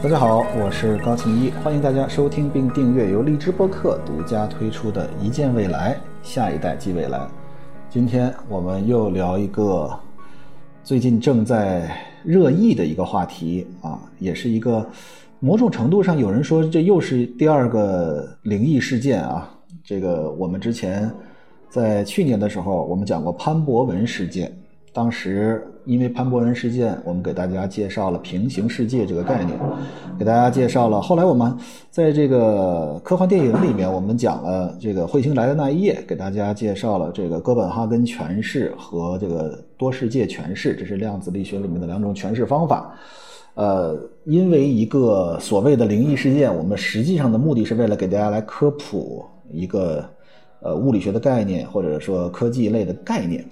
[0.00, 7.18] 大家好，我是高庆一，欢迎大家收听并订阅由荔枝播客独家推出的《一见未来，下一代即未来》。
[7.90, 9.90] 今天我们又聊一个
[10.84, 11.90] 最近正在
[12.22, 14.88] 热议的一个话题啊，也是一个
[15.40, 19.52] 某种程度上有人说这又是第二个灵异事件啊。
[19.82, 21.10] 这个我们之前
[21.68, 24.56] 在去年的时候，我们讲过潘博文事件。
[24.92, 29.58] 当时因为潘博文事件，我们给大家介绍了平行世界这个概念，
[30.18, 31.00] 给大家介绍了。
[31.00, 31.56] 后来我们
[31.90, 42.92] 在这个科幻电影里面，我们讲了这个彗星来的那一夜，给大家介绍了这个哥本哈根诠释和这个多世界诠释，这是量子力学里面的两种诠释方法。
[43.54, 50.04] 呃，因为一个所谓的灵异事件，我们实际上的目的是为了给大家来科普一个
[50.60, 53.44] 呃物理学的概念，或者说科技类的概念。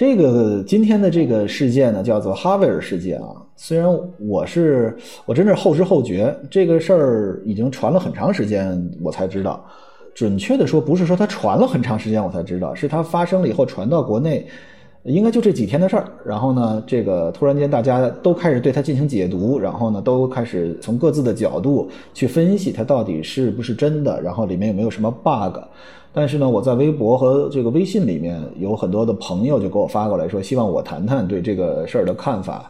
[0.00, 3.36] 这个今天的这个事件呢，叫做哈维尔事件啊。
[3.54, 3.86] 虽然
[4.18, 9.62] 我是我真是后知后觉，这个事儿已经传了很长时间，我才知道。
[10.14, 14.46] 准确的说，不是说它传了很长时间我才知道，是它发生了以后传到国内，
[15.02, 16.08] 应该就这几天的事儿。
[16.24, 25.58] 然后呢，这个突然间大家都开始对它进行解读，然后呢，都开始从各自的角度去分析它到底是不是真的，然后里面有没有什么 bug。
[26.12, 32.68] 但是呢，我在微博和这个微信里面有很多的朋友就给我发过来说，希望我谈谈对这个事儿的看法。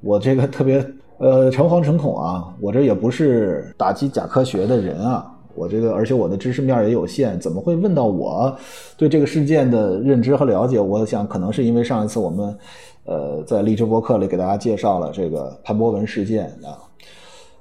[0.00, 0.82] 我这个特别
[1.18, 8.56] 呃诚惶诚恐啊，我这也不是打击假科学的人啊，我这个而且我的知识面也有限，怎么会问到我
[8.96, 10.80] 对这个事件的认知和了解？
[10.80, 12.58] 我想可能是因为上一次我们
[13.04, 16.80] 呃在励志博客里给大家介绍了这个潘博文事件啊。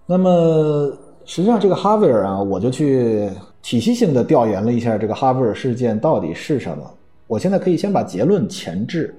[0.06, 0.90] 那么
[1.26, 3.30] 实际上这个哈维尔啊，我就去。
[3.70, 6.92] 体系性的调研了一下这个哈维尔事件到底是什么，
[7.28, 9.14] 我现在可以先把结论前置，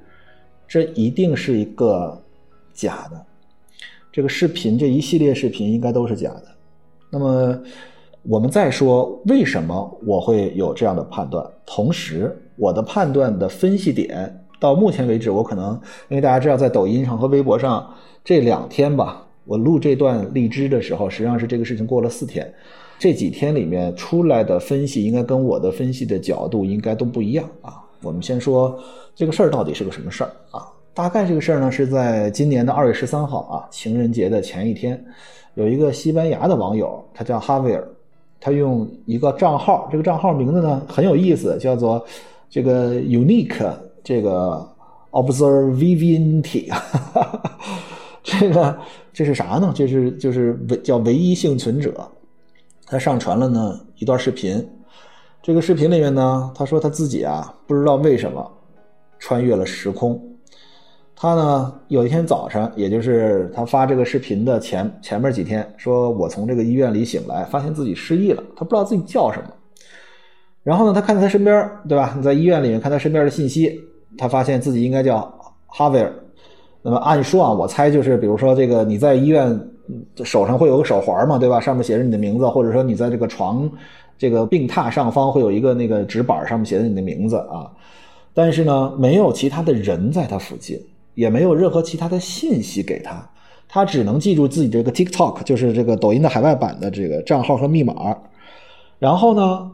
[0.66, 2.20] 这一定是一个
[2.74, 3.26] 假的，
[4.10, 6.42] 这个视频这一系列视频应该都是假的。
[7.10, 7.56] 那么
[8.24, 17.88] 我们再说为什么我会有这样的判断，同时我的判断的分析点到目前为止，我可能因为大家知道在抖音上和微博上
[18.24, 22.52] 这两天吧，我录这段荔枝的时候，实际上是这个事情过了四天。
[23.00, 27.80] 这几天里面出来的分析，应该跟我的分析的角度应该都不一样啊。
[28.02, 28.78] 我们先说
[29.14, 30.68] 这个事儿到底是个什么事儿啊？
[30.92, 35.02] 大概这个事儿呢是在今年的二月十三号啊，情人节的前一天，
[35.54, 37.88] 有一个西班牙的网友，他叫哈维尔，
[38.38, 42.04] 他用一个账号，这个账号名字呢很有意思，叫做
[42.50, 43.66] 这个 unique
[44.04, 44.62] 这个
[45.12, 46.70] observability，
[48.22, 48.78] 这个
[49.10, 49.72] 这是啥呢？
[49.74, 52.06] 这是就是唯叫唯一幸存者。
[52.90, 54.68] 他上传了呢一段视频，
[55.40, 58.44] 这个视频里面呢，他说他自己啊不知道为什么
[59.20, 60.20] 穿越了时空。
[61.14, 69.48] 他呢有一天早晨，也就是他发这个视频的前前面几天，说我从这个医院里醒来，发现自己失忆了，他不知道自己叫什么。
[70.64, 72.12] 然后呢，他看他身边，对吧？
[72.16, 73.80] 你在医院里面看他身边的信息，
[74.18, 75.32] 他发现自己应该叫
[75.68, 76.12] 哈维尔。
[76.82, 79.56] 那么按说啊，我猜就是，比如说这个你在医院。
[80.24, 81.60] 手上会有个手环嘛，对吧？
[81.60, 83.70] 上面写着你的名字，或者说你在这个床
[84.18, 87.70] 这个病榻上方会有一个那个纸板，上面写着你的名字啊。
[88.34, 90.80] 但是呢，没有其他的人在他附近，
[91.14, 93.28] 也没有任何其他的信息给他，
[93.68, 98.16] 他只能记住自己这个 TikTok，就是这个抖音的海外版的这个账号和密码。
[98.98, 99.70] 然后呢，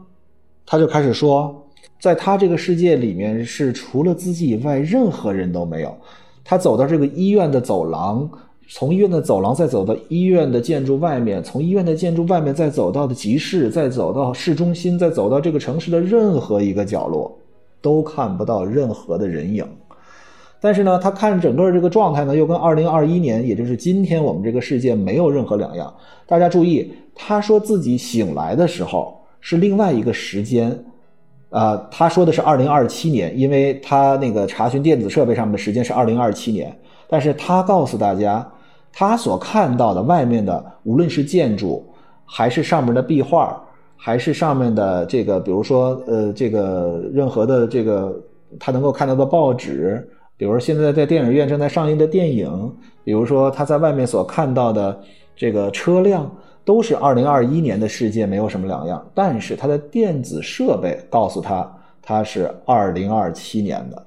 [0.65, 1.67] 他就开始说，
[1.99, 5.95] 在他这个世界里面是除了自己以外任何人都没有。
[6.43, 8.29] 他走到这个医院的走廊。
[8.69, 17.33] 从医院的走廊再走到医院的建筑外面，从医院的建筑外面再走到的集市，再走到市中心，再走到这个城市的任何一个角落，
[17.81, 19.65] 都看不到任何的人影。
[20.59, 25.93] 但是呢，他看整个这个状态呢，又跟二零二一年，也就是今天我们这个世界没有任何两样。
[26.25, 30.77] 大家注意，他说自己醒来的时候是另外一个时间，
[31.51, 36.77] 啊，他说的是二零二七年，因为他那个查询电子设备上面的时间是二零二七年，
[37.07, 38.45] 但是他告诉大家。
[38.91, 41.85] 他所看到的外面的，无论是建筑，
[42.25, 43.61] 还是上面的壁画，
[43.95, 48.19] 还是上面的这个，比如说，呃，这个任何的这个
[48.59, 54.99] 他能够看到的报纸，比如说现在在电影院正在上映的电影，比如说他在外面所看到的
[55.35, 56.29] 这个车辆，
[56.65, 59.05] 都是二零二一年的世界，没有什么两样。
[59.13, 61.69] 但是他的电子设备告诉他，
[62.01, 64.05] 他是二零二七年的。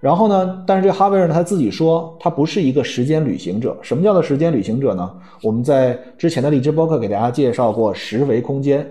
[0.00, 0.64] 然后呢？
[0.66, 3.76] 但是这哈维尔呢，他自己说他不是一个时间旅行者。
[3.82, 5.10] 什么叫做时间旅行者呢？
[5.42, 8.90] 我们在之前的荔枝播客给大家介绍过十维空间，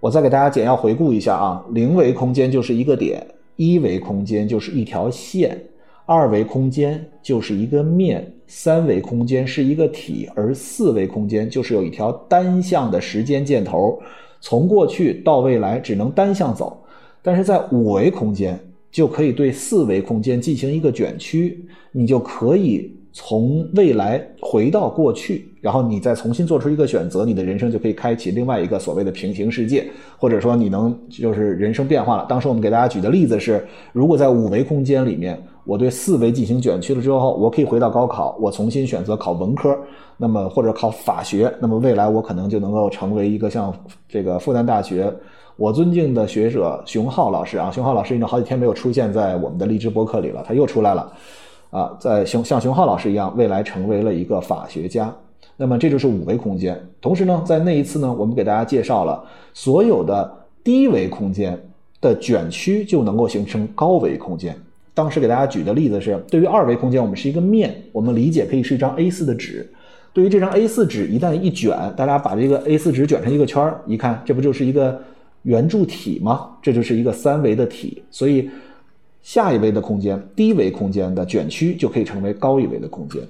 [0.00, 1.64] 我再给大家简要回顾一下啊。
[1.70, 3.24] 零维空间就是一个点，
[3.54, 5.56] 一维空间就是一条线，
[6.04, 13.96] 二维空间就是一个面，三维空间是一个体，而四维空间就是有一条单向的时间箭头，
[14.40, 16.76] 从过去到未来只能单向走。
[17.22, 18.58] 但是在五维空间
[18.90, 22.96] 就可以对四维空间进行一个卷曲，你就可以。
[23.12, 29.84] 从未来回到过去，然后你再重新做出一个选择，你的人生就可以开启另外一个所谓的平行世界，
[30.16, 32.24] 或者说你能就是人生变化了。
[32.28, 39.76] 当时我们给大家举的例子是，如果在五维空间里面，我对四维进行卷曲了之后，我可以回到高考，我重新选择考文科，
[40.16, 43.74] 那么或者考法学，那么未来我可能就能够成为一个像
[44.08, 45.12] 这个复旦大学
[45.60, 51.12] 我尊敬的学者熊浩老师啊，熊浩老师已经好几天没有出现在我们的励志播客里了，他又出来了。
[51.68, 55.14] 啊，在熊像熊浩老师一样，未来成为了一个法学家。
[55.58, 56.80] 那么这就是五维空间。
[56.98, 59.22] 同时呢，在那一次呢，我们给大家介绍了
[59.52, 60.32] 所有的
[60.64, 61.62] 低维空间
[62.00, 64.56] 的卷曲就能够形成高维空间。
[64.94, 69.70] 当时给大家举的例子是，对于二维空间，我们是一个面，我们理解可以是一张 A4 的纸。
[70.14, 74.98] 对于这张 A4 纸，一旦一卷，大家把这个 A4 纸卷成一个圈儿，一看，这不就是一个
[75.42, 76.50] 圆柱体吗？
[76.62, 78.02] 这就是一个三维的体。
[78.10, 78.48] 所以。
[79.22, 83.20] 下一维的空间，低维空间的卷曲就可以成为高一维的空间。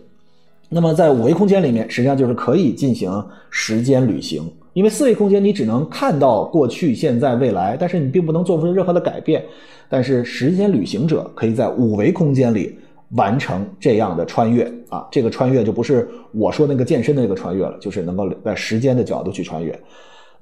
[0.68, 3.12] 那么在五维空间里面，实际上就是可以进行
[3.50, 4.40] 时间旅行。
[4.72, 9.44] 因为四维空间你只能看到过去、现在、未来，但是你并不能做出任何的改变。
[9.88, 12.78] 但是时间旅行者可以在五维空间里
[13.16, 15.08] 完成这样的穿越啊！
[15.10, 19.76] 这个穿越就不是我说那个健身的那个穿越了，就是能够在时间的角度去穿越。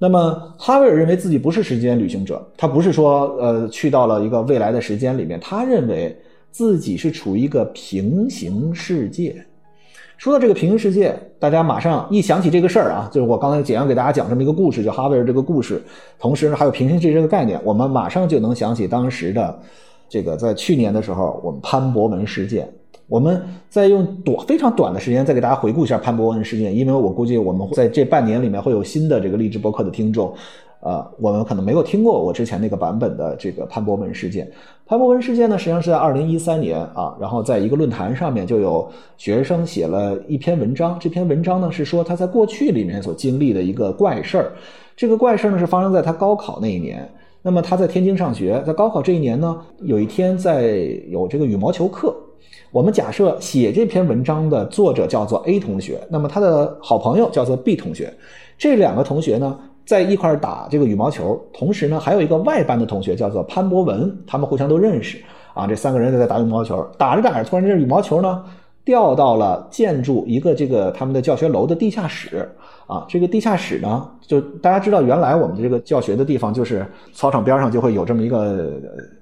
[0.01, 6.17] 那么，哈维尔认为自己不是时间旅行者，他不是说，呃，去到了一个未来的时间里面，他认为
[6.53, 9.45] 自己是处于一个平行世界。
[10.17, 15.83] 说到这个平行世界，大家马上一想起这个事儿啊，就是我刚才简要给大家讲这么一个故事，叫哈维尔这个故事，
[16.17, 19.61] 同时呢还有平行世界这个概念，我们马上就能想起当时的
[20.09, 22.73] 这个在去年的时候，我们潘博文事件。
[23.09, 30.31] 我们再用短非常短的时间再给大家回顾一下潘博文事件，因为我估计我们在这半年里面会有新的这个励志播客的听众，
[30.81, 34.47] 呃，我们可能没有听过我之前那个版本的这个潘博文事件。
[34.85, 44.53] 潘博文事件呢，实际上是在二零一三年啊，然后在一个论坛上面就有学生写了一篇文章，这篇文章呢是说他在过去里面所经历的一个怪事儿，
[44.95, 47.11] 这个怪事儿呢是发生在他高考那一年。
[47.41, 50.77] 那么他在天津上学，在高考这一年呢，有一天在
[51.09, 52.15] 有这个羽毛球课。
[52.71, 58.13] 我们假设写这篇文章的作者叫做 A 同学，那么他的好朋友叫做 B 同学，
[58.59, 65.19] 这两个同学呢在一块打这个羽毛球，同时呢还有一个外班的同学叫做潘博文，他们互相都认识
[65.55, 65.67] 啊。
[65.67, 68.45] 这三个人在打羽毛球，打着打着，突然这羽毛球呢
[68.85, 72.47] 掉到了建筑一个这个他们的教学楼的地下室
[72.87, 73.07] 啊。
[73.09, 78.73] 这个地下室呢，就大家知道，原来我们这个教学的地方就是操场边上就会有这么一个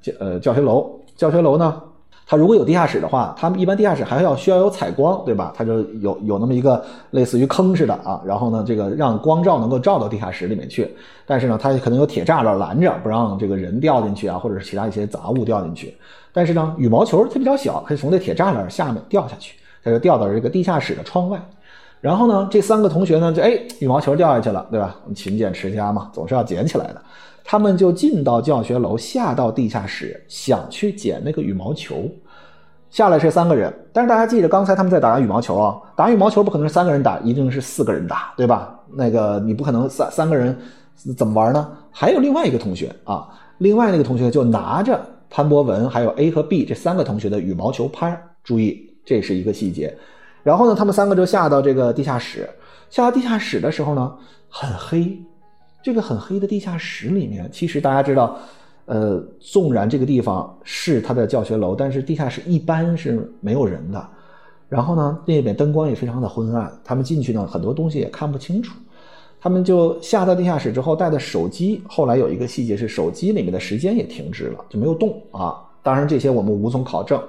[0.03, 1.81] 教呃教学楼，教学楼呢。
[2.29, 5.53] 它如果有地下室的话，他们一般地下室还要需要有采光，对吧？
[5.57, 10.93] 它就有有那么一个类似于坑似的啊，然后呢，这个让光照能够照到地下室里面去。
[11.25, 15.97] 但是呢，它可能有铁栅栏拦着，不让这个人掉进去啊，或者是其他一些杂物掉进去。
[16.33, 21.41] 但是呢，羽毛球它比较小，可以从这铁栅栏下面掉下去，它就掉到这个地下室的窗外。
[22.01, 24.97] 然后呢，这三个同学呢，就哎，羽毛球掉下去了，对吧？
[25.15, 27.01] 勤俭持家嘛，总是要捡起来的。
[27.49, 32.11] 他们就进到教学楼，下到地下室，想去捡那个羽毛球。
[32.91, 38.77] 下来是三个人，但是大家记着，刚才他们在打羽毛球啊，打羽毛球不可能是三个人打，一定是四个人打，对吧？
[38.93, 40.57] 那个你不可能三三个人
[41.17, 41.71] 怎么玩呢？
[41.91, 45.01] 还有另外一个同学啊，另外那个同学就拿着
[45.31, 49.97] 潘博文还有 A 和 B 这三个同学的羽毛球拍，注意这是一个细节。
[50.43, 52.49] 然后呢，他们三个就下到这个地下室，
[52.89, 54.13] 下到地下室的时候呢，
[54.49, 55.17] 很黑。
[55.87, 58.37] 这个很黑的地下室里面，其实大家知道，
[58.87, 64.09] 呃，纵然这个地方是他的教学楼，但是地下室一般是没有人的。
[64.69, 68.75] 然后呢，那边灯光也非常的昏暗，他们进去呢，很多东西也看不清楚。
[69.41, 75.55] 他们就下到地下室之后，带的手机，后来有一个细节是，手机里面的时间也停止了，就没有动啊。
[75.85, 77.23] 当然这些我们无从考证，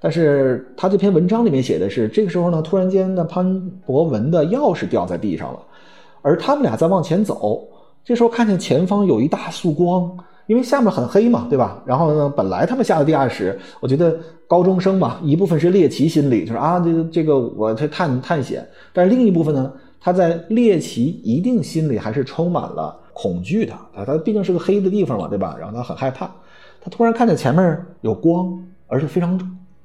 [0.00, 5.58] 但是他这篇文章里面写的是，这个时候呢，突然间的潘博文的钥匙掉在地上了，
[6.22, 7.66] 而他们俩在往前走。
[8.04, 10.10] 这时候看见前方有一大束光，
[10.46, 11.82] 因为下面很黑嘛，对吧？
[11.86, 18.60] 然后呢，本来他们下了地下室，我觉得高中生嘛，一部分是猎奇心理，就是啊，这个这个我去探探险；
[18.92, 25.56] 但是另一部分呢，他在猎奇一定心里还是充满了恐惧的啊，他毕竟是个黑的地方嘛，对吧？
[25.60, 26.28] 然后他很害怕，
[26.80, 28.52] 他突然看见前面有光，
[28.88, 29.38] 而且非常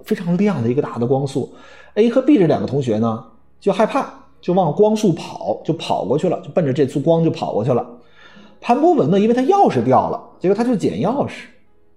[0.04, 1.54] 非常亮的一个大的光束。
[1.96, 3.24] A 和 B 这两个同学呢，
[3.60, 7.86] 就害怕，就往光束跑，就跑过去了，就奔着这束光就跑过去了。
[8.66, 11.44] 潘博文呢，因为他钥匙掉了，结果他就捡钥匙，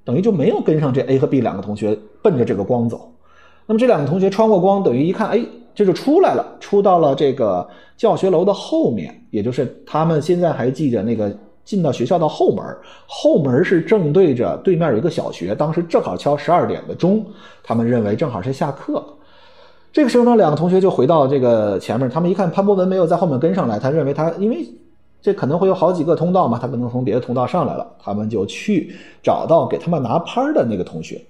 [0.04, 3.10] 等于就没有跟上这 A 和 B 两个同学奔着这个光走。
[3.64, 5.42] 那么这两个同学穿过光，等于一看，哎，
[5.75, 11.34] 这就出来了，出到了这个教学楼的后面，也就是他们现在还记着那个
[11.64, 12.62] 进到学校的后门，
[13.06, 17.25] 后门是正对着对面有一个小学，当时正好敲十二点的钟，
[17.62, 19.02] 他们认为正好是下课。
[19.90, 24.68] 这个时候呢，两个同学就回到这个前面，他们一看潘博文没有在后面跟上来，他认为他因为
[25.28, 28.90] 这可能会有好几个通道嘛，他可能从别的通道上来了，他们就去
[29.23, 31.20] 找到给他们拿拍的那个同学。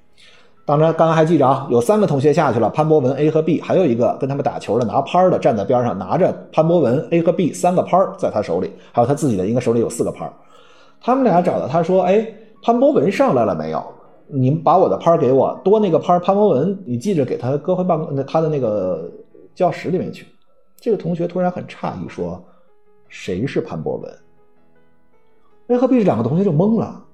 [0.64, 10.30] 当然，刚刚还记着啊，有三个同学下去了，潘博文 A 和 B，还有一个跟他们打球的拿拍的站在边上，拿着潘博文 A 和 B 三个拍在他手里，还有他自己的应该手里有四个拍。
[11.00, 12.24] 他们俩找到他说：“哎，
[12.62, 13.82] 潘博文上来了没有？”
[14.30, 19.10] 你们把我的拍给我，多那个拍潘博文，你记着给他搁回办公那他的那个
[19.56, 20.24] 教室里面去。
[20.80, 22.40] 这个同学突然很诧异说
[23.08, 24.12] ：“谁是潘博文
[25.68, 27.04] ？”A 和 B 这两个同学就懵了。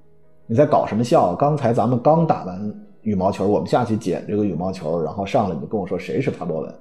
[0.47, 1.35] 你在搞什么笑？
[1.35, 6.75] 刚才咱们刚打完羽毛球，我们下去捡这个羽毛球，然后上来你跟我说谁是潘博文，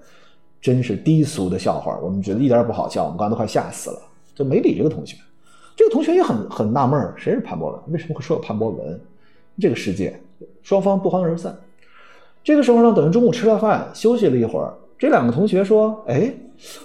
[0.59, 1.97] 真是低俗的笑话。
[2.03, 3.99] 我们觉得一点也不好笑，我们刚都快吓死了，
[4.35, 5.15] 就没理这个同学。
[5.75, 7.79] 这个同学也很很纳闷谁是潘博文？
[7.93, 8.99] 为什么会说有潘博文？
[9.59, 10.19] 这个世界，
[10.61, 11.57] 双方不欢而散。
[12.43, 16.33] 这个时候呢，等于中午吃了饭，休息了一会儿，这两个同学说：“哎，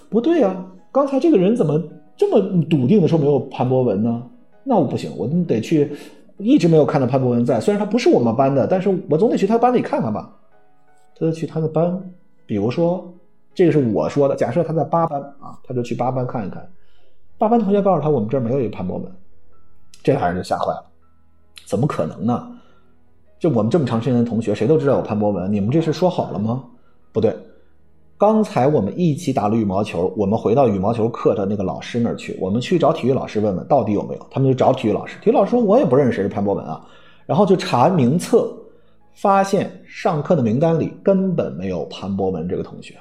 [0.09, 1.83] 不对啊，刚才这个人怎么
[2.19, 4.23] 这么笃定的说没有潘博文呢？
[4.65, 5.93] 那我不行，我得去，
[6.37, 7.61] 一直没有看到潘博文在。
[7.61, 10.35] 虽然他不是我们班的，但是我总得去他班里看看吧。
[11.15, 12.13] 他就去他的班，
[12.45, 13.15] 比如说，
[13.55, 16.69] 这个是我说的，假设他在八班啊，他就去八班看一看。
[17.39, 19.13] 八班同学告诉他，我们这儿没有一个潘博文，
[20.03, 20.85] 这俩人就吓坏了，
[21.67, 22.53] 怎么可能呢？
[23.39, 25.53] 就我们这么长时间的同学，谁都知道有潘博文。
[25.53, 26.65] 你们这是说好了吗？
[27.13, 27.37] 不对，
[28.19, 34.27] 刚才我们一起打了羽毛球，我们回到羽毛球课的那个老师那儿去，我们去找体育老师问问到底有没有。
[34.29, 36.85] 他们就找体育老师，体育老师说我也不认识谁是潘博文啊。
[37.27, 38.53] 然后就查名册，
[39.15, 42.95] 发现上课的名单里根本没有潘博文这个同学。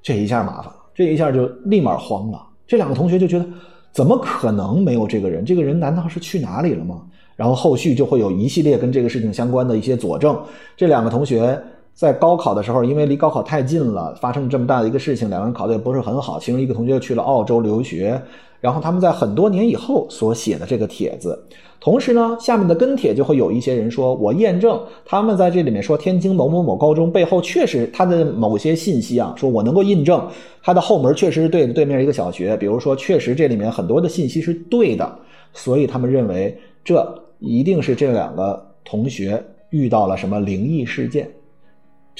[0.00, 2.42] 这一下麻烦了，这一下就立马慌了。
[2.66, 3.46] 这两个同学就觉得，
[3.92, 5.44] 怎么可能没有这个人？
[5.44, 7.02] 这个人难道是去哪里了吗？
[7.36, 10.38] 然后后续就会有一系列跟这个事情相关的一些佐证。
[10.76, 11.60] 这两个同学
[12.00, 16.40] 在高考的时候，因为离高考太近了，发生了这么大的一个事情，两个人考得也不是很好。
[16.40, 18.18] 其中一个同学去了澳洲留学，
[18.58, 21.38] 然后他们在很多年以后所写的这个帖子。
[21.78, 30.26] 同时呢，下面的跟帖就会有一些人说，我验证他们在这里面说天津某某某高中背后确实他的某些信息啊，说我能够印证
[30.62, 35.18] 他的后门确实是对对面一个小学，比如说确实这里面很多的信息是对的，
[35.52, 37.06] 所以他们认为这。
[37.42, 41.26] 一定是这两个同学遇到了什么灵异事件。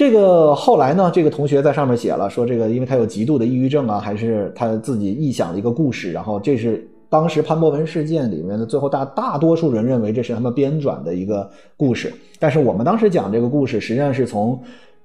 [0.01, 6.11] 这个后来呢，这个同学在上面写了说，这个因为他有极度的抑郁症啊，还是他自己臆想的一个故事。
[6.11, 12.11] 然后这是当时潘博文事件里面的最后大大多数人认为这是他们编撰的一个故事。
[12.39, 14.59] 但是我们当时讲这个故事，实际上是从，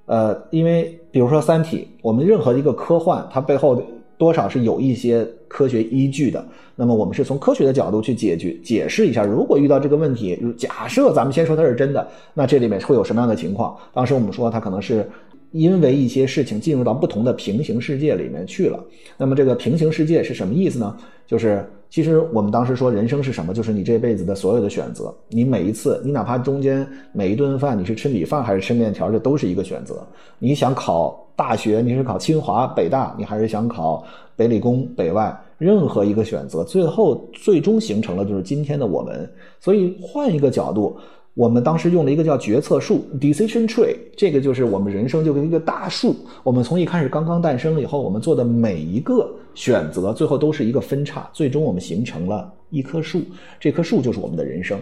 [0.05, 3.83] 呃，因为比如说《三体》，我们任何一个科幻，它背后的
[4.17, 6.45] 多少是有一些科学依据的。
[6.75, 13.77] 那么我们是从科学的角度去解决、解释一下，如果遇到这个问题，假设咱们先说它是真的，那这里面会有什么样的情况？
[13.93, 15.09] 当时我们说它可能是
[15.51, 18.83] 因为一些事情进入到不同的平行世界里面去了。
[19.17, 20.97] 那么这个平行世界是什么意思呢？
[21.25, 23.53] 就是其实我们当时说人生是什么？
[23.53, 30.05] 就是你这辈子的所有的选择，你每一次，你哪怕中间每一顿饭你是吃米饭还是吃面条，这都是一个选择。
[30.39, 34.03] 你想考大学，你是考清华、北大，你还是想考
[34.35, 35.35] 北理工、北外？
[35.57, 39.29] 任何一个选择，最后最终形成了就是今天的我们。
[39.59, 40.97] 所以换一个角度，
[41.33, 46.15] 我们当时用了一个叫决策树 （decision tree），这个就是我们人生就跟一个大树。
[46.43, 53.21] 我们从一开始刚刚诞生以后，我们做的每一个选择，最后都是一个分叉，最终我们形成了一棵树。
[53.57, 54.77] 这棵树就是我们的人生。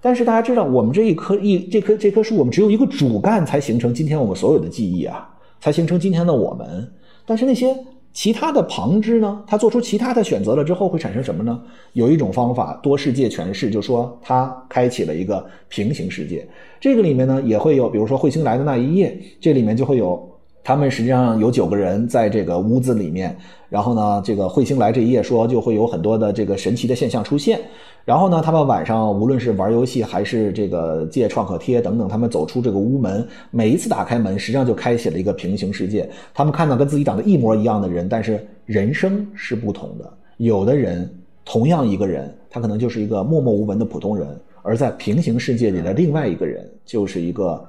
[0.00, 5.31] 但是大家知道，我们这一棵一这棵这棵树，我们只有一个主干，才形成今天我们所有的记忆啊，
[5.62, 6.92] 才形成今天的我们。
[7.24, 7.74] 但是那些。
[8.14, 9.42] 其他的旁支呢？
[9.46, 11.58] 他做出其他的选择了之后会产生什么呢？
[11.94, 16.46] 有一种方法，多世界诠释，就说他开启了一个平行世界。
[16.78, 20.31] 这个里面呢也会有，比如说彗星来的那一夜，这里面就会有
[20.64, 23.36] 他们实际上有九个人在这个屋子里面，
[23.68, 27.60] 然后呢，这个彗星来这一夜说就会有很多的这个神奇的现象出现。
[28.04, 36.08] 然后呢，他们晚上无论是玩游戏还是这个借创可贴等等，他们走出这个屋门，每一次打开门，实际上就开启了一个平行世界。
[36.34, 40.12] 他们看到跟自己长得一模一样的人，但是人生是不同的。
[40.38, 41.08] 有的人
[41.44, 44.28] 同样一个人，他可能就是一个默默无闻的普通人，
[44.62, 47.64] 而在平行世界里的另外一个人，就是一个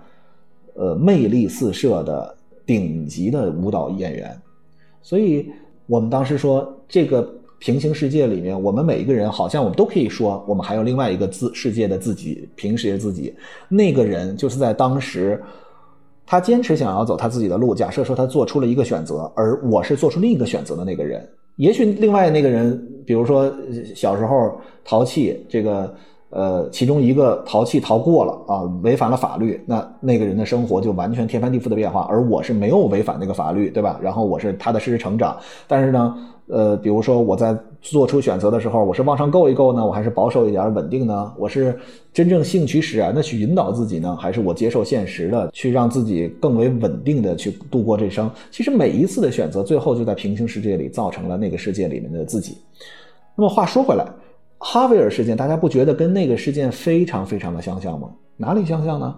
[0.74, 4.36] 呃魅力四射的顶级的舞蹈演员。
[5.02, 5.50] 所以
[5.88, 7.28] 我们当时说这个。
[7.60, 13.34] 平行世界里面，我们每一个人好像我们都可以说，我们还有另外一个自世界的自己，平时的自己。
[13.70, 15.42] 那个人就是在当时
[16.26, 17.74] 他坚持想要走他自己的路。
[17.74, 23.50] 假设说他做出了一个选择，而我是做出另一个选择的那个人，也许另外那个人，比如说
[23.96, 25.96] 小时候淘气，这个。
[26.36, 34.00] 呃，其中一个淘气淘过了啊，违反了法律，那那个人的生活就完全天翻地覆的变化，而我是没有违反那个法律，对吧？
[34.02, 35.38] 然后我是踏踏实实成长，
[35.68, 36.16] 但是呢，
[36.48, 41.32] 呃，比如说我在做出选择的时候，我是往上够一够呢，我还是保守一点稳定呢？
[41.38, 41.78] 我是
[42.12, 48.28] 真正兴趣使然的去引导自己呢，还是我接受现实的去让自己更为稳定的去度过这生？
[48.50, 52.58] 其实每一次的选择，最后就在平行世界里造成了那个世界里面的自己。
[53.36, 54.04] 那么话说回来。
[54.66, 58.10] 哈维尔事件，大家不觉得跟那个事件非常非常的相像吗？
[58.38, 59.14] 哪里相像呢？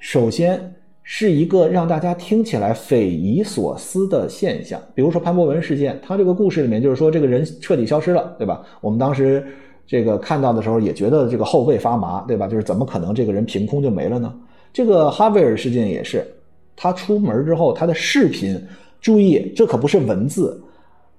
[0.00, 0.60] 首先
[1.04, 8.62] 是一个让大家听起来匪夷所思的现象，比如说潘博文事件，他这个故事里面就是说这个人彻底消失了，对吧？
[8.80, 9.46] 我们当时
[9.86, 12.48] 这个看到的时候也觉得这个后背发麻，对吧？
[12.48, 14.34] 就是怎么可能这个人凭空就没了呢？
[14.72, 16.26] 这个哈维尔事件也是，
[16.74, 18.60] 他出门之后他的视频，
[19.00, 20.60] 注意这可不是文字。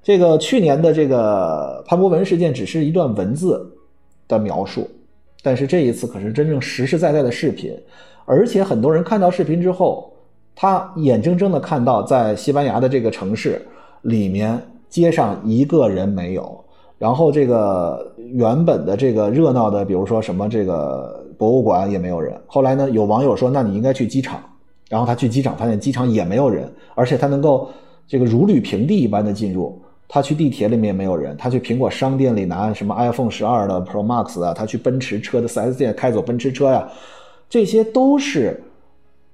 [0.03, 3.71] 这个去年的这个潘博文事件只是一段文字
[4.27, 4.89] 的描述，
[5.43, 7.71] 但是这一次可是真正实实在在的视频，
[8.25, 10.11] 而且很多人看到视频之后，
[10.55, 13.61] 他眼睁睁的看到在西班牙的这个城市
[14.01, 16.63] 里面街上一个人没有，
[16.97, 22.33] 然后这个原本的这个热闹的，比如说什么这个博物馆也没有人。
[22.47, 24.41] 后来呢，有网友说，那你应该去机场，
[24.89, 27.69] 然后他去机场发现机场也没有人，而且他能够
[28.07, 29.79] 这个如履平地一般的进入。
[30.13, 36.85] 他去地铁里面没有人，他去苹果商店里拿什么 iPhone 十二的 Pro Max 啊，他去奔驰车的 4S 店开走奔驰车呀，
[37.49, 38.61] 这些都是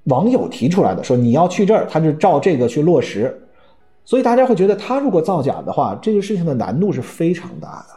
[0.03, 3.35] 网友提出来的，说你要去这儿，他就照这个去落实。
[4.05, 7.95] 所以大家会觉得他如果造假的话，这个事情的难度是非常大的。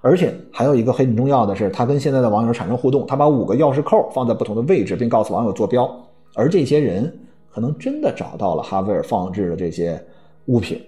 [0.00, 5.88] 而且还有一个很重要的是，他跟现在的网友产生互动，他把五个钥匙扣放在不同的位置，并告诉网友坐标，
[6.34, 7.16] 而这些人
[7.52, 10.04] 可能真的找到了哈维尔放置的这些
[10.46, 10.82] 物品。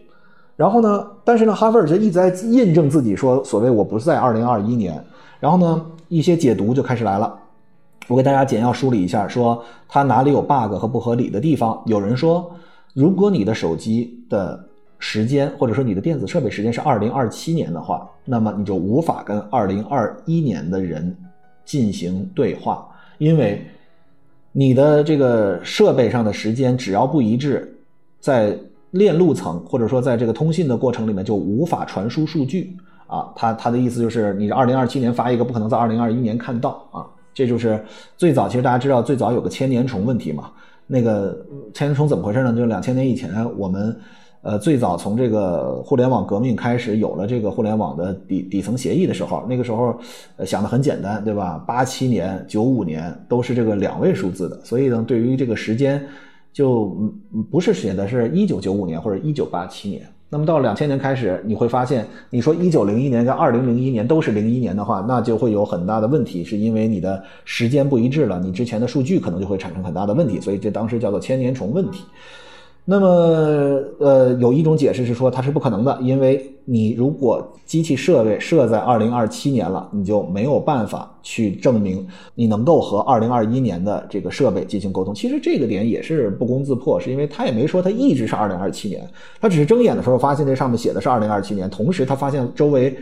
[0.59, 1.07] 然后呢？
[1.23, 5.01] 但是呢，哈维尔就一直在印证自己说，所谓我不是在二零二一年。
[5.38, 7.33] 然后呢，一些解读就开始来了。
[8.09, 11.81] 我给大家简要梳理一下，说它哪里有 bug 和不合理的地方。
[11.87, 12.51] 有人说，
[12.92, 14.59] 如果你的手机的
[14.99, 21.16] 时间或者说你的电子设备时间是二零二七年的话，那么你就无法跟二零二一年的人
[21.64, 22.85] 进行对话，
[23.18, 23.64] 因为
[24.51, 27.79] 你的这个设备上的时间只要不一致，
[28.18, 28.59] 在。
[28.92, 33.31] 链路层，或者说在这个通信的过程里面就无法传输数据啊。
[33.37, 37.07] 他他的意思就是，你二零二七年发一个，不可能在二零二一年看到啊。
[37.35, 37.85] 这就是
[38.16, 40.51] 最早，其实大家知道最早有个千年虫问题嘛。
[40.87, 41.38] 那个
[41.74, 42.53] 千年虫怎么回事呢？
[42.53, 43.94] 就是两千年以前，我们
[44.42, 49.96] 呃最早从这个互联网革命开始有了这个互联网的底底层协议的时候，那个时候
[50.46, 51.62] 想的很简单，对吧？
[51.66, 56.03] 八七年、九五年都是这个两位数字的，所以呢，对于这个时间。
[56.53, 56.97] 就
[57.33, 72.05] 嗯不是写的是一九九五年或者一九八七年，那么到两千年开始，你会发现，你说一九零一年跟二零零一年都是零一年的话，那就会有很大的问题，是因为你的时间不一致了，你之前的数据可能就会产生很大的问题，所以这当时叫做千年虫问题。
[72.90, 73.07] 那么，
[73.98, 85.14] 呃，有一种解释是说它是不可能的，因为你如果机器设备设在二零二七年了，你就没有办法去证明你能够和二零二一年的这个设备进行沟通。
[85.14, 89.07] 其实这个点也是不攻自破，是因为他也没说他一直是二零二七年，
[89.38, 92.96] 他只是睁眼的时候发现这上面写的是二零二七年，同时他发现周围。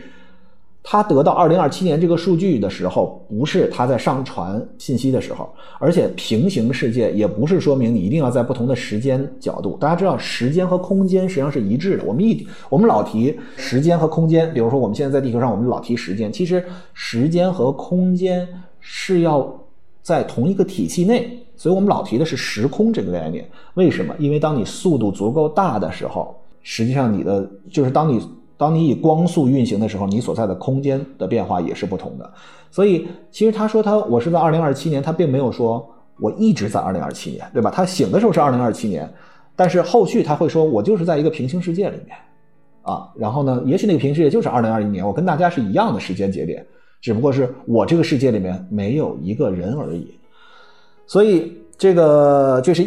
[0.89, 9.75] 他得到二零二七年这个数据的时候，不是他在上传信息的时候，而且平行世界也不是说明你一定要在不同的时间角度。
[9.81, 12.05] 大家知道，时间和空间实际上是一致的。
[12.05, 18.47] 我们一我们老提时间和空间，比如说我们现在在地球上，我们老提时间，其实时间和空间
[18.79, 19.53] 是要
[20.01, 23.45] 在同一个体系内，所以我们老提的是时空这个概念。
[23.73, 24.15] 为什么？
[24.19, 28.25] 因为当你速度足够大的时候，实际上你的就是当你。
[28.57, 32.27] 当你以光速运行的时候，你所在的空间的变化也是不同的。
[32.71, 35.87] 所以，其实他说他我是在二零二七年，他并没有说
[36.19, 37.69] 我一直在二零二七年，对吧？
[37.69, 39.07] 他醒的时候是二零二七年，
[39.55, 42.17] 但是后续他会说我就是在一个平行世界里面
[42.81, 43.07] 啊。
[43.15, 46.65] 然后呢，也许那个平行世界就是二零二一年，我跟大家是一样的时间节点，
[46.99, 50.11] 只不过是我这个世界里面没有一个人而已。
[51.05, 52.83] 所以，这个这是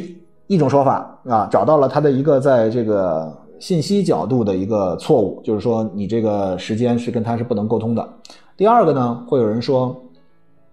[0.48, 3.32] 一种说法啊，找到了他的一个在这个。
[3.60, 8.08] 信息角度的一个错误，就是说你这个时间是跟他是不能沟通的。
[8.56, 9.94] 第二个呢，会有人说，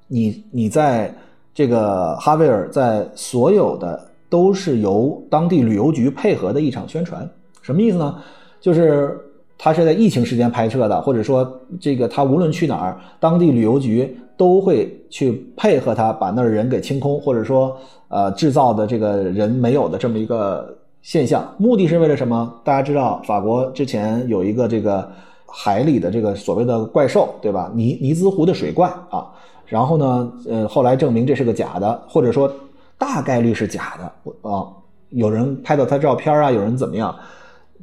[0.07, 1.13] 你你在
[1.53, 7.29] 这个哈维尔在所有的都是由当地旅游局配合的一场宣传，
[7.61, 8.15] 什么意思呢？
[8.59, 9.19] 就是
[9.57, 17.75] 他是在疫情时间拍摄的，或者说这个他无论去哪儿，当地旅游局都会去配合他把那儿人给清空，或者说
[18.09, 21.55] 呃制造的这个人没有的这么一个现象。
[21.57, 22.53] 目的是为了什么？
[22.65, 25.09] 大家知道，法国之前有一个这个
[25.45, 27.71] 海里的这个所谓的怪兽，对吧？
[27.73, 29.25] 尼尼兹湖的水怪啊。
[29.65, 32.51] 然后呢，呃，后来证明这是个假的，或者说
[32.97, 34.67] 大概率是假的啊。
[35.11, 37.15] 有人拍到他照片啊，有人怎么样？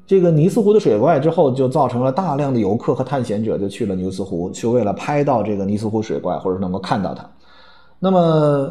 [0.06, 7.26] 这个尼斯湖的水怪之后，就造成了大量的游客和探险者就去了尼斯湖，去为了拍到这个尼斯湖水怪，或者能够看到它。
[7.98, 8.70] 那么，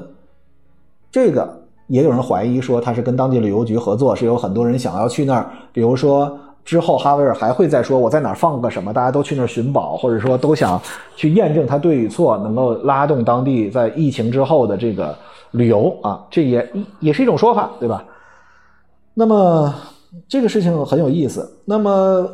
[1.12, 1.63] 这个
[1.94, 5.50] 也有人怀疑说他是跟当地旅游局合作，是有很多人想要去那儿。
[5.72, 10.82] 比如说之后哈维尔还会再说我在哪儿放个什么，大家都去那儿寻宝，或者说都想
[11.16, 15.16] 去验证他对与错，能够拉动当地在疫情之后的这个
[15.52, 16.68] 旅游啊，这也
[17.00, 18.04] 也是一种说法，对吧？
[19.14, 19.74] 那么。
[20.30, 21.52] 这个事情很有意思。
[21.66, 22.30] 那么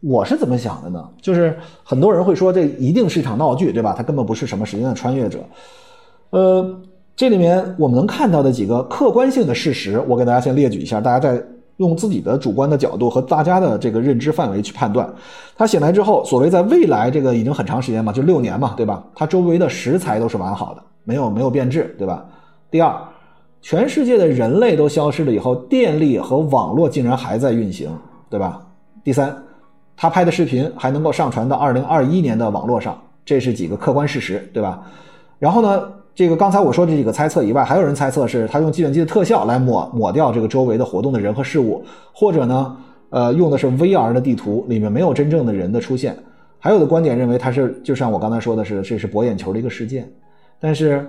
[0.00, 1.06] 我是怎么想的呢？
[1.20, 3.94] 就是很多人会说这一定是一场闹剧，对吧？
[3.94, 5.38] 它根本不是什么时间的穿越者。
[6.30, 6.80] 呃，
[7.20, 11.38] 这里面我们能看到的几个客观性的事实，我给大家先列举一下，大家再
[11.76, 15.06] 用自己的主观的角度和大家的这个认知范围去判断。
[15.54, 19.04] 它醒来之后，所谓在未来这个已经很长时间嘛，就六年嘛，对吧？
[19.14, 22.24] 它周围的食材都是完好的，没有没有变质，对吧？
[22.70, 22.98] 第二。
[23.60, 27.90] 全世界的人类都消失了以后，电力和网络竟然还在运行，
[28.30, 28.66] 对吧？
[29.04, 29.36] 第三，
[29.94, 34.82] 他拍的视频还能够上传到二零二一年的网络上，这是几个客观事实，对吧？
[35.38, 35.82] 然后呢，
[36.14, 42.76] 这个刚才我说这几个猜测以外，还有人猜测是他用计算机的特效来抹抹掉这个周围的活动的人和事物，或者呢，
[43.10, 46.16] 呃，用的是 VR 的地图，里面没有真正的人的出现。
[46.58, 50.10] 还有的观点认为他是，就像我刚才说的是，这是博眼球的一个事件，
[50.60, 51.06] 但是。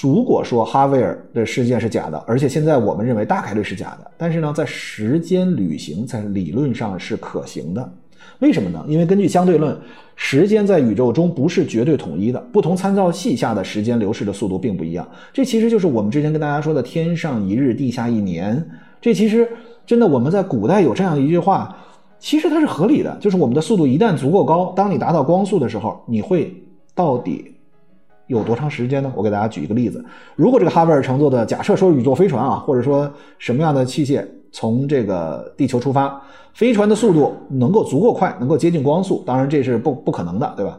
[0.00, 7.92] 如果说哈维尔的事件是假的，而且现在我们认为大概率是假的，但是呢，在时间旅行在理论上是可行的。
[8.40, 8.84] 为什么呢？
[8.88, 9.76] 因为根据相对论，
[10.16, 15.06] 时间在宇宙中不是绝对统一的，不同参照系下的时间流逝的速度并不一样。
[15.32, 18.64] 这其实就是我们之前跟大家说的“天上一日，地下一年”。
[19.00, 19.48] 这其实
[19.86, 21.76] 真的，我们在古代有这样一句话，
[22.18, 26.54] 其实它是合理的，就是我们的速度一旦足够高，当你达到光速的时候，你会
[26.94, 27.48] 到底。
[28.28, 29.12] 有多长时间呢？
[29.14, 30.02] 我给大家举一个例子：
[30.36, 36.22] 如果这个哈维尔乘坐的假设说宇宙飞船啊，或者说什么样的器械从这个地球出发，
[36.54, 40.78] 飞船的速度能够足够快，能够接近光速，当然这是不不可能的，对吧？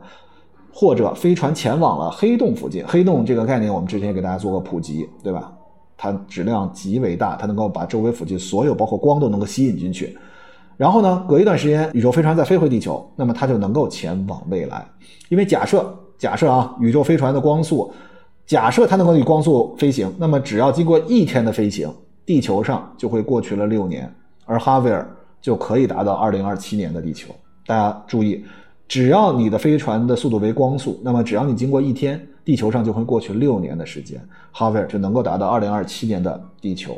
[0.72, 5.52] 或者飞船前往了黑洞附近，黑洞这个概念我们之前也给大家做过普及，对吧？
[5.98, 10.18] 它质量极为大，它能够把周围附近所有包括光都能够吸引进去。
[10.78, 14.86] 然后呢，隔一段时间宇宙飞船再飞回地球，那么它就能够前往未来，
[15.30, 15.94] 因为假设。
[16.16, 17.92] 假设啊，宇宙飞船的光速，
[18.46, 21.92] 假设它能够以光速飞行，那么只要经过一天的飞行，
[22.26, 24.14] 地球上就会过去了六年，
[24.46, 25.10] 而哈维尔
[25.42, 27.34] 就可以达到二零二七年的地球。
[27.66, 28.44] 大家注意，
[28.88, 36.96] 只要你的飞船的速度为光速，那么只要你经过一天，地球上就会过去六年的时间，哈维尔就能够达到二零二七年的地球。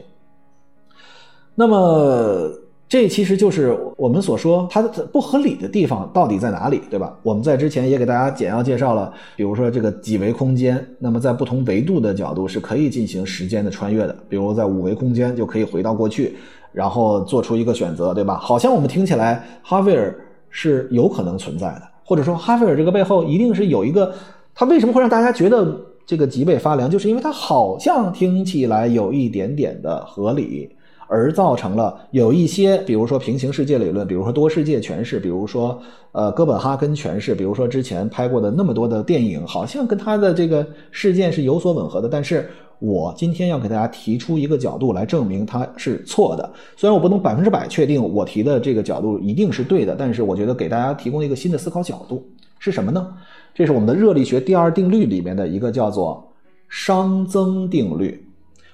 [1.54, 2.52] 那么。
[2.96, 7.14] 这其实就是我们所说它的不合理的地方到底在哪里，对吧？
[7.24, 16.38] 我们在之前也给大家简要介绍了，比如说这个几维空间，那么在不同维度的角度是可以进行时间的穿越的，比如在五维空间就可以回到过去，
[16.72, 18.38] 然后做出一个选择，对吧？
[18.38, 20.18] 好像我们听起来哈维尔
[20.50, 24.14] 是有可能存在的，或者说哈维尔这个背后一定是有一个，
[24.54, 30.70] 他为什么会让大家觉得这个脊背发凉，就是因为它好像听起来有一点点的合理。
[31.08, 35.80] 而造成了有一些，比如说平行世界理论，比如说多世界诠释，比如说
[36.12, 42.10] 呃哥本哈根诠释，比如说之前拍过的那么多的电影，好像跟他的这个事件是有所吻合的。
[42.10, 46.50] 但是我今天要给大家提出一个角度来证明它是错的。
[46.76, 53.14] 虽然我不能百分之百确定我提的这个角度一定是对的，但是我觉得给大家提供一个新的思考角度是什么呢？
[53.54, 56.28] 这是我们的热力学第二定律里面的一个叫做
[56.70, 58.25] 熵增定律。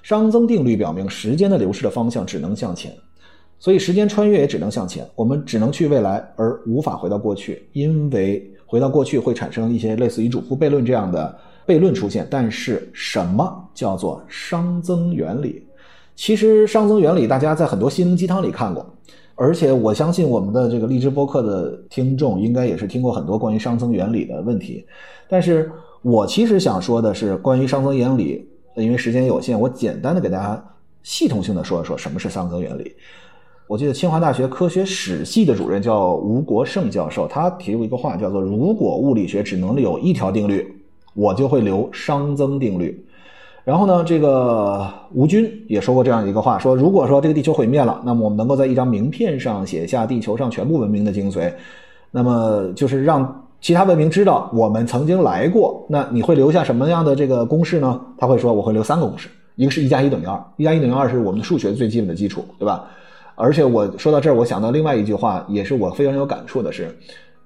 [0.03, 2.91] 熵增定律表明，时间的流逝的方向只能向前，
[3.59, 5.07] 所以时间穿越也只能向前。
[5.15, 11.37] 我们只能去未来，而无法回到过去，因为回到过去会产生一些类似于主副悖论这样的
[11.67, 12.27] 悖论出现。
[12.31, 15.63] 但是，什么叫做熵增原理？
[16.15, 18.83] 其实，熵增原理大家在很多心灵鸡汤里看过，
[19.35, 24.85] 而且我相信我们的这个荔枝播客的听众应该也是听过很多关于熵增原理的问题。
[25.29, 28.47] 但是我其实想说的是，关于熵增原理。
[28.75, 30.63] 因为时间有限，我简单的给大家
[31.03, 32.93] 系统性的说一说什么是熵增原理。
[33.67, 40.67] 我记得清华大学科学史系的主任叫吴国胜教授，他提过一个话，叫做“如果物理学只能有一条定律，
[41.13, 43.05] 我就会留熵增定律。”
[43.63, 51.53] 然后呢，这个吴军也说过这样一个话，说如果说这个地球毁灭了，那么我们能够在一张名片上写下地球上全部文明的精髓，
[52.10, 58.02] 那么就是让其他文明知道我们曾经来过，那你会留下什么样的这个公式呢？
[58.17, 62.88] 他会说我会留三个公式，一个是一加一等于二，一加一等于二是我们的数学最基本的基础，对吧？
[63.36, 66.89] 而且我说到这儿，我想到另外一句话，也是我非常有感触的是，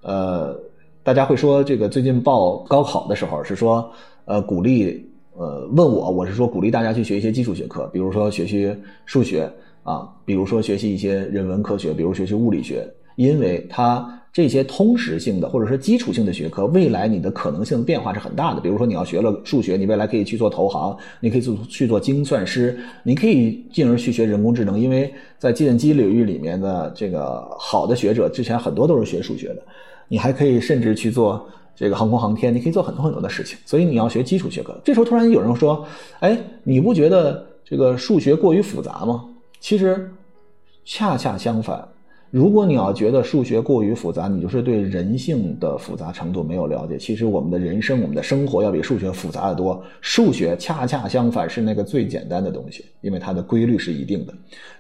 [0.03, 0.57] 呃，
[1.03, 3.91] 大家会说这个最近报高考的时候是说，
[4.23, 8.73] 呃，鼓励，呃，问我，我是说鼓励大家去学一些基础学科，比如说学习
[9.05, 9.51] 数学
[9.83, 14.21] 啊，比如说学习一些人文科学，比如学习物理学，因为它。
[14.35, 18.59] 这些通识性的或者说基础性的学科，未来你的可能性变化是很大的。
[18.59, 24.77] 比如说，你要学了数学，你未来可以去做投行，你可以做去做精算师，你可以进而去学人工智能。
[24.77, 29.63] 因为在计算机领域里面的这个好的学者，之前很多都是学数学的。
[30.09, 33.57] 你还可以甚至去做这个航空航天，你可以做很多很多的事情。
[33.65, 34.77] 所以你要学基础学科。
[34.83, 35.87] 这时候突然有人说
[36.19, 39.23] ：“哎，你不觉得这个数学过于复杂吗？”
[39.61, 40.11] 其实
[40.83, 41.87] 恰恰相反。
[42.35, 46.97] 如果你要觉得数学过于复杂，你就是对人性的复杂程度没有了解。
[46.97, 49.81] 其实我们的人生、我们的生活要比数学复杂的多。
[50.01, 54.33] 数学恰恰相反是那个最简单的东西，因为它的规律是一定的。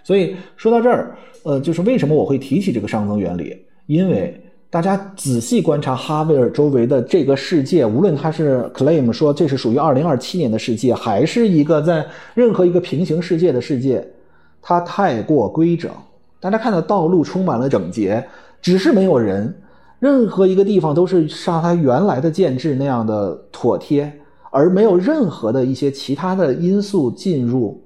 [0.03, 3.55] 所以说到这儿，呃，就是为什么我会提起这个熵增原理？
[3.85, 4.37] 因为
[4.69, 14.05] 大家仔细观察哈维尔周围的这个世界，无论他是 claim 说这是属于2027年的世界，还是一个在任何一个平行世界的世界，
[14.61, 15.89] 它太过规整。
[16.45, 18.23] 大家看到道路充满了整洁，
[18.61, 19.51] 只是没有人。
[19.97, 24.13] 任何一个地方都是像它原来的建制那样的妥帖，
[24.51, 27.83] 而没有任何的一些其他的因素进入。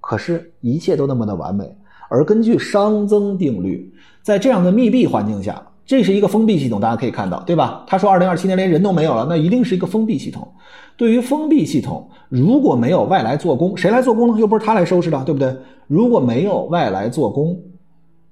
[0.00, 1.72] 可是，一切都那么的完美。
[2.08, 7.84] 而根据熵增定律，在这样的密闭环境下，这是一个封闭系统，大家可以看到，对吧？
[7.86, 10.52] 他说，二零二七年连人都没有了，那一定是一个封闭系统。
[10.98, 14.38] 对于封闭系统，如果没有外来做工，谁来做工呢？
[14.38, 15.56] 又不是他来收拾的，对不对？
[15.86, 17.56] 如果没有外来做工，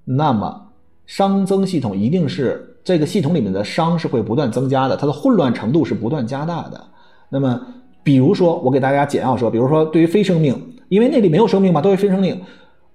[0.04, 0.62] 那么
[1.06, 6.84] 熵增系统一定是这个系统里面的熵是会不断增加的，它的混乱程度是不断加大的。
[7.30, 7.60] 那么，
[8.02, 12.40] 比如说我给大家简要说，比如说对于非生命，因为那里没有生命嘛，都是非生命。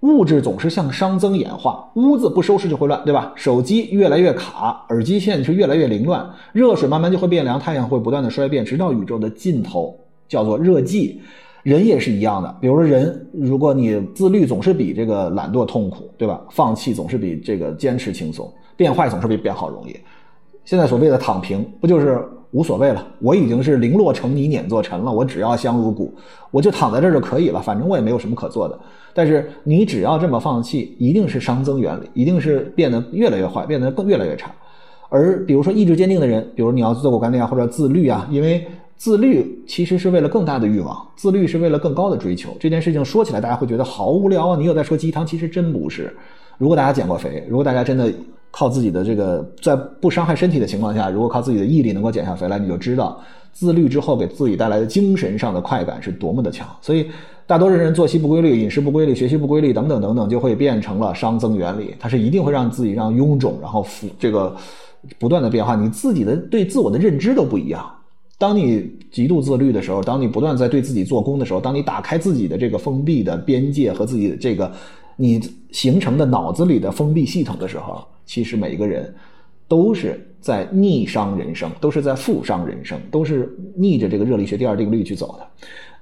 [0.02, 3.32] 物质总是向熵增演化，屋子不收拾就会乱，对吧？
[3.36, 9.96] 手机越来越卡，耳机线是越来越凌乱，热水慢慢就会变凉，太阳会不断的衰变，直到宇宙的尽头，
[10.28, 11.18] 叫做热寂。
[11.62, 16.42] 人也是一样的，比如说人，如果你自律总是比这个懒惰痛苦，对吧？
[16.50, 19.96] 放弃总是比这个坚持轻松，变坏总是比变好容易。
[20.66, 23.08] 现在所谓的躺平，不就是无所谓了？
[23.20, 26.12] 我已经是零落成泥碾作尘了，我只要香如谷，
[26.50, 28.80] 我就躺在这儿就可以了，反正我也没有什么可做的。
[29.14, 34.52] 但是你只要这么放弃，一定是熵增原理，一定是变得越来越坏，变得更越来越差。
[35.10, 42.56] 而比如说意志坚定的人，比如你要自我管理啊，或者自律啊，因为自律其实是为了更大的欲望，自律是为了更高的追求。
[42.60, 46.16] 这件事情说起来大家会觉得好无聊啊，你又在说鸡汤，其实真不是。
[46.58, 48.10] 如果大家减过肥，如果大家真的
[48.52, 53.20] 靠自己的这个在不伤害身体的情况下，如果靠自己的毅力能够减下肥来，你就知道
[53.52, 56.66] 自律之后给自己带来的精神上的快感是多么的强。
[56.82, 57.08] 所以。
[57.52, 61.94] 大多数人作息不规律、饮食不规律、学习不规律等等等等，就会变成了熵增原理。
[62.00, 64.56] 它是一定会让自己让臃肿，然后负这个
[65.20, 65.76] 不断的变化。
[65.76, 67.94] 你自己的对自我的认知都不一样。
[68.38, 74.72] 当你极度自律的时候，当你不断在对自己做功的时候，当你打开自己的这个封闭的边界和自己的这个
[75.18, 75.38] 你
[75.72, 79.14] 形成的脑子里的封闭系统的时候，其实每一个人
[79.68, 85.46] 都是在逆商人生，都是在负商人生，都是逆着这个热力学第二定律去走的。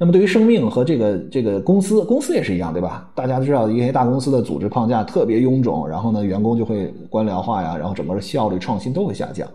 [0.02, 3.12] 那么对于生命和这个这个公司，公司也是一样，对吧？
[3.14, 9.46] 大家都知道一些大公司的组织框架特别臃肿，然后呢，员工就会官僚化呀，然后整个的效率、创新都会下降。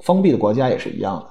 [0.00, 1.26] 封闭的国家也是一样的，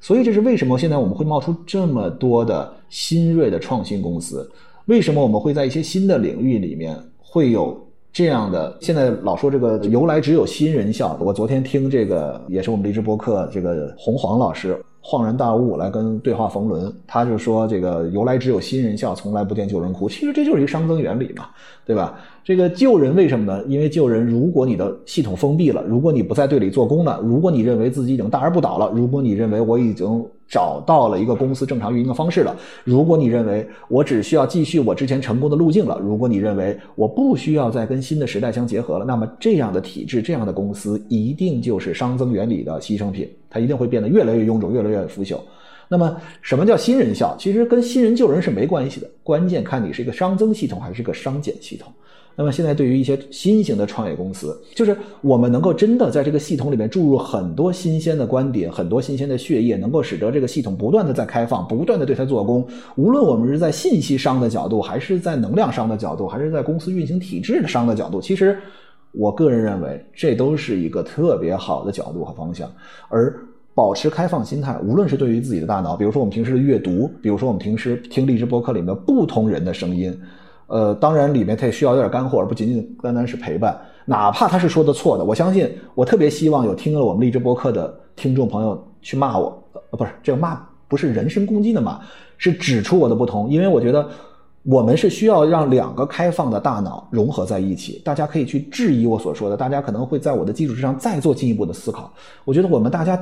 [0.00, 4.50] 所以这是为什么现在我们会冒出这么多的新锐的创新公司？
[4.86, 7.78] 为什么我们会在一些新的领域里面会有
[8.14, 8.78] 这样的？
[8.80, 11.18] 现在老说这个由来只有新人笑。
[11.20, 14.82] 我昨天听这个也是我们励志播客这个洪黄老师。
[15.08, 21.46] 恍然大悟，来跟对话冯仑，他就说：“这个由来只有新人笑，从来不见旧人哭。”其实这就是一个熵增原理嘛，
[21.84, 22.18] 对吧？
[22.42, 23.62] 这个旧人为什么呢？
[23.68, 30.26] 因为旧人，如果你的系统封闭了，如果你不在队里做工了，如果你认为自己已经大而不倒了，如果你认为我已经。
[30.48, 32.56] 找到了一个公司正常运营的方式了。
[32.84, 45.38] 如果你认为我只需要继续我之前成功的路径了，如果你认为我不需要再跟新的时代相结合了，那么这样的体制、这样的公司一定就是熵增原理的牺牲品，它一定会变得越来越臃肿、越来越腐朽。
[45.88, 47.36] 那么，什么叫新人效？
[47.38, 51.92] 其实跟新人救人是没关系的，关键看你是一个熵增系统还是一个熵减系统。
[52.36, 62.66] 那么现在对于一些新型的创业公司，就是我们能够真的在这个系统里面注入很多新鲜的观点，很多新鲜的血液，能够使得这个系统不断的在开放，不断的对它做工。
[62.96, 68.58] 无论我们是在信息商的角度，还是在能量商的角度，还是在公司运行体制的商的角度，其实
[69.12, 72.70] 我个人认为，这都是一个特别好的角度和方向。
[73.08, 73.34] 而
[73.74, 80.18] 保持开放心态，无论是对于自己的大脑，比如说我们平时的阅读，比如说我们平时听励志播客里面不同人的声音，
[80.66, 83.78] 呃，当然里面它也需要有点干货，而不仅仅单单是陪伴。
[84.04, 92.00] 哪怕他是说的错的，我相信，我特别希望有听了我们励志播客的听众朋友去骂我，呃，不是这个骂不是人身攻击的骂，
[92.38, 94.08] 是指出我的不同，因为我觉得。
[94.68, 102.12] 我们是需要让两个开放的大脑融合在一起，大家可以去质疑我所说的，大家可能会在我的基础之上再做进一步的思考。
[102.44, 103.16] 我觉得我们大家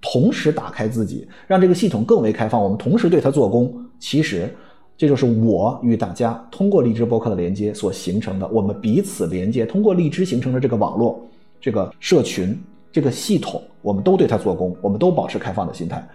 [0.00, 3.70] 同时打开自己，让这个系统更为开放，我们同时对它做功。
[3.98, 4.50] 其实，
[4.96, 11.24] 这就是我与大家通过荔枝播客的连接所形成的，我们彼此连接，通过荔枝形成的这个网络、
[11.60, 12.58] 这个社群、
[12.90, 16.06] 这个系统，我们都对它做功，我们都保持开放的心态。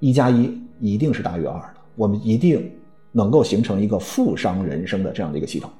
[0.00, 2.70] 一加一一定是大于二的，我们一定。
[3.14, 5.70] 能够形成一个富商人生的这样的一个系统。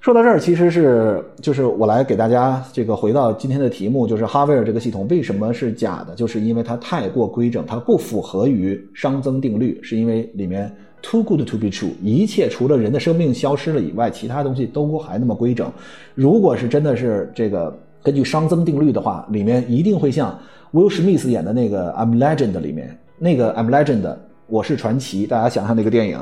[0.00, 6.14] 说到这儿，其实是就是我来给大家这个回到今天的题目，就是哈维尔这个系统为什么是假的？
[6.14, 15.70] 就是因为它太过规整，它不符合于熵增定律，是因为里面 too good to be true，一切除了人的生命消失了以外，其他东西都还那么规整。
[16.14, 20.38] 如果是真的是这个根据熵增定律的话，里面一定会像
[20.72, 24.16] Will Smith 演的那个 I'm Legend 里面那个 I'm Legend。
[24.48, 26.18] 我是传奇，大家想想那个电影，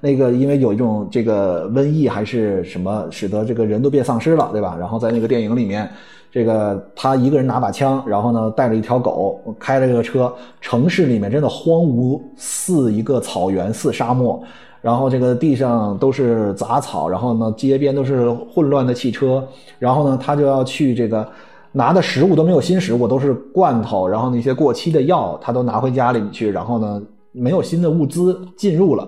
[0.00, 4.76] 那个因为有一种这个瘟疫还是什么，使得这个人都变丧尸了，对吧？
[4.80, 5.88] 然后在那个电影里面，
[6.30, 14.42] 这个他一个人拿把枪，然后呢带着一条狗，开着这个车，城市里面真的荒芜似一个草原似沙漠，
[14.80, 19.46] 然后这个地上都是杂草，然后呢街边都是混乱的汽车，
[19.78, 21.26] 然后呢他就要去这个
[21.72, 27.02] 拿的食物都没有新食物，都是罐头，然后那些过期的药他都拿回家里去，然后呢。
[27.30, 29.06] 没有新的物资进入了，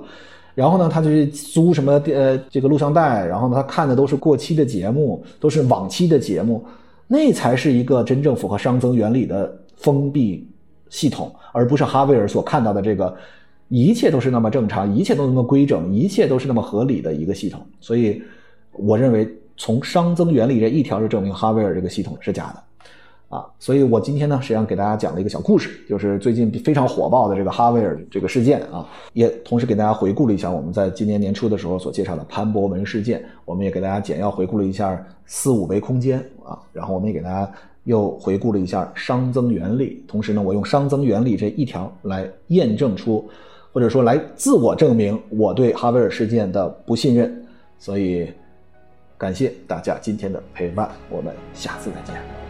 [0.55, 6.63] 然后呢，他就去租什么呃这个录像带，然后呢，他看的都是过期的节目，都是往期的节目，
[7.13, 10.49] 那才是一个真正符合熵增原理的封闭
[10.91, 13.13] 系统，而不是哈维尔所看到的这个
[13.67, 17.61] 一切都是那么正常，一切都那么规整，一切都是那么合理的一个系统。
[17.81, 18.23] 所以，
[18.71, 22.63] 我认为从熵增原理这一条就证明哈维尔这个系统是假的。
[23.31, 37.49] 啊，所以我今天呢，实际上给大家讲了一个小故事，就是最近非常火爆的这个哈维尔这个事件啊，也同时给大家回顾了一下我们在今年年初的时候所介绍的潘博文事件，我们也给大家简要回顾了一下四五维空间啊，然后我们也给大家
[37.85, 43.31] 又回顾了一下熵增原理，同时呢，我用熵增原理这一条来验证出，
[43.73, 47.47] 或者说来自我证明我对哈维尔事件的不信任，
[47.79, 48.29] 所以
[49.17, 52.50] 感谢大家今天的陪伴，我们下次再见。